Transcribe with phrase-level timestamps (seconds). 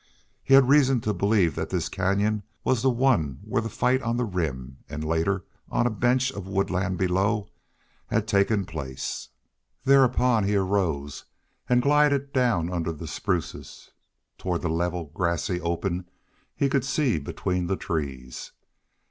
[0.43, 4.17] He had reason to believe that this canyon was the one where the fight on
[4.17, 7.51] the Rim, and later, on a bench of woodland below,
[8.07, 9.29] had taken place.
[9.83, 11.25] Thereupon he arose
[11.69, 13.91] and glided down under the spruces
[14.39, 16.09] toward the level, grassy open
[16.55, 18.53] he could see between the trees.